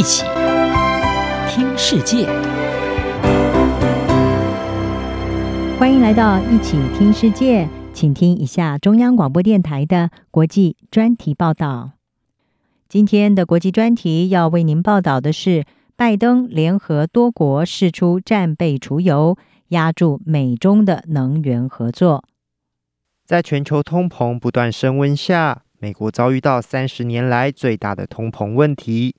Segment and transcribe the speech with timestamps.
[0.00, 0.24] 一起
[1.46, 2.24] 听世界，
[5.78, 11.90] 欢迎来到一起听世界，请听一下中央广播电台的国际专题报道。
[12.88, 15.66] 今天的国际专题要为您报道的是，
[15.96, 19.36] 拜登联合多国释出战备储油，
[19.68, 22.24] 压住美中的能源合作。
[23.26, 29.14] 在全球通膨不断升温下，美国遭遇到三十年来最大的通膨问题。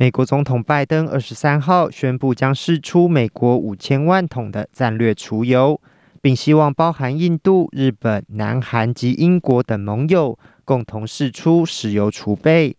[0.00, 5.80] 美国总统拜登二十三号宣布，将释出美国五千万桶的战略储油，
[6.22, 12.76] 并希望包含印度、日本、南韩及英国等盟友共同释出石油储备，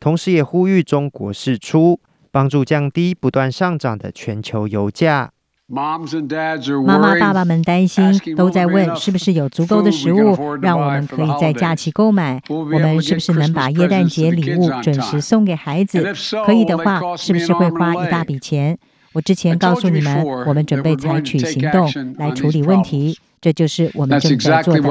[0.00, 2.00] 同时也呼吁中国释出，
[2.32, 5.30] 帮助降低不断上涨的全球油价。
[5.68, 12.40] 妈妈、爸爸们担心，都在问是不是有足够的食物，让我们可以在假期购买。
[12.48, 16.14] 我们是不是能把耶诞节礼物准时送给孩子？
[16.46, 18.78] 可以的话，是不是会花一大笔钱？
[19.12, 24.88] 我之前告诉你们，我们准备采取行动来处理问题，这就是我们正在做的。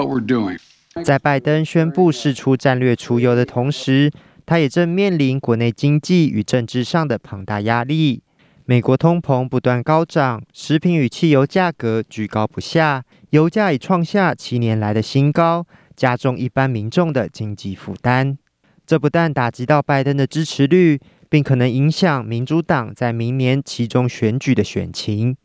[1.06, 4.12] 在拜登宣布释出战略出游的同时，
[4.46, 8.24] 他也正面临国内经济与政治上的庞大压力。
[8.68, 18.36] 美国通膨不断高涨，食品与汽油价格居高不下，油价已创下七年来的新高，加重一般民众的经济负担。
[18.84, 21.00] 这不但打击到拜登的支持率，
[21.30, 25.38] 并可能影响民主党在明年期中选举的选情。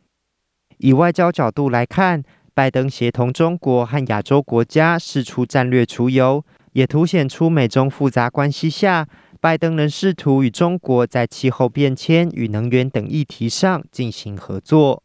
[0.78, 2.22] 以外交角度来看，
[2.54, 9.06] 拜登协同中国和亚洲国家释出战略储油，也凸显出美中复杂关系下，
[9.40, 15.02] 拜登仍试图与中国在气候变迁与能源等议题上进行合作。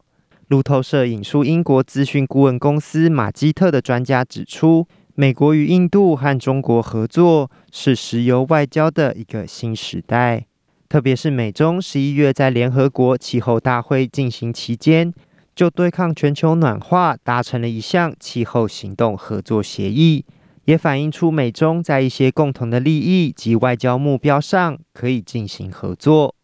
[0.48, 10.44] 路透社引述英国资讯顾问公司马基特的专家指出，美国与印度和中国合作是石油外交的一个新时代。
[10.86, 15.12] 特别是美中十一月在联合国气候大会进行期间，
[15.54, 20.26] 就对抗全球暖化达成了一项气候行动合作协议。
[20.66, 26.34] 也反映出美中在一些共同的利益及外交目标上可以进行合作。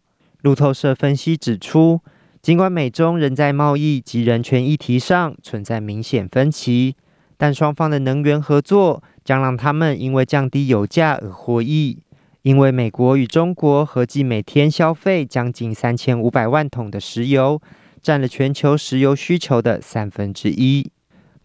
[0.41, 2.01] 路透社分析指出，
[2.41, 6.97] 尽管美中仍在贸易及人权议题上存在明显分歧，
[7.37, 11.99] 但双方的能源合作将让他们因为降低油价而获益。
[12.43, 17.61] 因为美国与中国合计每天消费将近三千五百万桶的石油，
[18.01, 20.91] 占了全球石油需求的三分之一。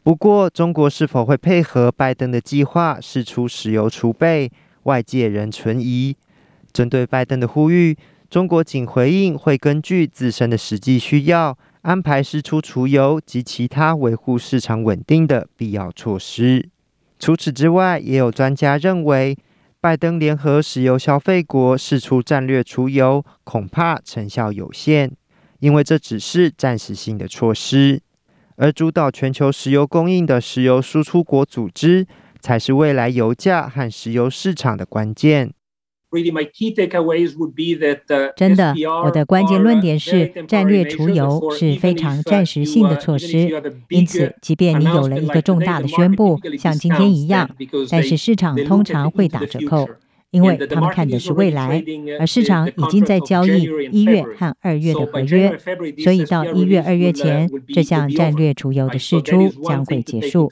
[0.07, 4.50] 不过，中国是否会配合拜登的计划释出石油储备，
[4.84, 6.16] 外界仍存疑。
[6.72, 7.97] 针对拜登的呼吁，
[8.29, 16.69] 中国仅回应会根据自身的实际需要，安排释出储油及其他维护市场稳定的必要措施。
[17.19, 19.38] 除此之外，也有专家认为，
[19.81, 25.12] 拜登联合石油消费国释出战略储油，恐怕成效有限，
[25.59, 28.01] 因为这只是暂时性的措施。
[28.57, 32.07] 而主导全球石油供应的石油输出国组织，
[32.41, 35.53] 才是未来油价和石油市场的关键。
[38.35, 38.73] 真的，
[39.03, 43.50] 我的关键论点是，战略储油是非常暂时性的措施。
[43.90, 47.47] 因此，即便你有了一个重大的宣布，像今天一样，
[47.91, 49.88] 但是市场通常会打折扣。
[50.31, 51.83] 因为他们看的是未来，
[52.19, 55.57] 而市场已经在交易一月和二月的合约，
[56.03, 60.51] 所以到一月、二月前，这项战略储油的试出将会结束，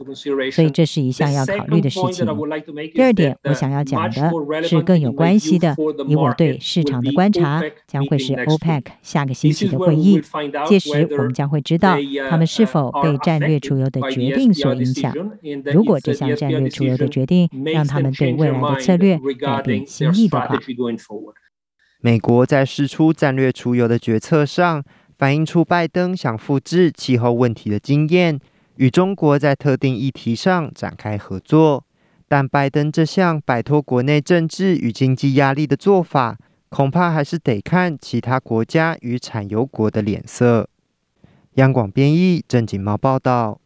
[0.52, 2.26] 所以这是一项要考虑的事情。
[2.94, 4.32] 第二点，我想要讲的
[4.64, 5.76] 是更有关系的，
[6.08, 10.22] 以我对市场的观察，将会是 OPEC 下个星期的会议，
[10.68, 11.98] 届时我们将会知道
[12.30, 15.14] 他们是否被战略储油的决定所影响。
[15.66, 19.62] 如果这项战略储油的决定让他们对未来的策略改
[22.02, 24.84] 美国在释出战略储油的决策上，
[25.18, 28.40] 反映出拜登想复制气候问题的经验，
[28.76, 31.86] 与中国在特定议题上展开合作。
[32.28, 36.38] 但拜登这项摆脱国内政治与经济压力的做法，
[36.70, 40.70] 恐怕还是得看其他国家与产油国的脸色。
[41.54, 43.62] 央广编译郑锦猫报道。